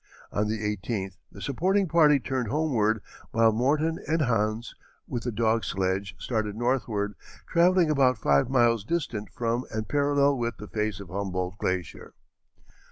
[0.31, 4.73] On the 18th the supporting party turned homeward, while Morton and Hans,
[5.05, 7.13] with a dog sledge, started northward,
[7.47, 12.15] travelling about five miles distant from and parallel with the face of Humboldt glacier.